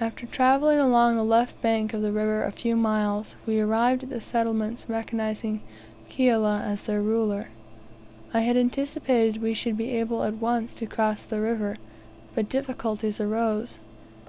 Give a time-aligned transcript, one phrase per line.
[0.00, 4.08] After travelling along the left bank of the river a few miles, we arrived at
[4.10, 5.60] the settlements recognizing
[6.10, 7.50] Kiala as their ruler.
[8.32, 11.76] I had anticipated we should be able at once to cross the river,
[12.34, 13.78] but difficulties arose.